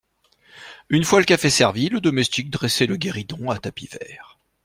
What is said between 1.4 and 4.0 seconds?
servi, le domestique dressait le guéridon à tapis